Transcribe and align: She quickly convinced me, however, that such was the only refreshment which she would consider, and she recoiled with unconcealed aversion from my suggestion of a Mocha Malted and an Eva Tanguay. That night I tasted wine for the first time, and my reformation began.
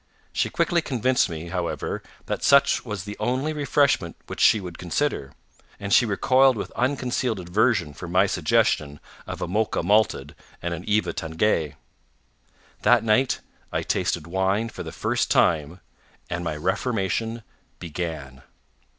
She 0.33 0.49
quickly 0.49 0.81
convinced 0.81 1.29
me, 1.29 1.49
however, 1.49 2.01
that 2.25 2.41
such 2.43 2.83
was 2.83 3.03
the 3.03 3.15
only 3.19 3.53
refreshment 3.53 4.15
which 4.25 4.39
she 4.39 4.59
would 4.59 4.79
consider, 4.79 5.31
and 5.79 5.93
she 5.93 6.07
recoiled 6.07 6.57
with 6.57 6.71
unconcealed 6.71 7.39
aversion 7.39 7.93
from 7.93 8.11
my 8.11 8.25
suggestion 8.25 8.99
of 9.27 9.43
a 9.43 9.47
Mocha 9.47 9.83
Malted 9.83 10.33
and 10.59 10.73
an 10.73 10.83
Eva 10.87 11.13
Tanguay. 11.13 11.75
That 12.81 13.03
night 13.03 13.41
I 13.71 13.83
tasted 13.83 14.25
wine 14.25 14.69
for 14.69 14.81
the 14.81 14.91
first 14.91 15.29
time, 15.29 15.81
and 16.31 16.43
my 16.43 16.55
reformation 16.55 17.43
began. 17.77 18.41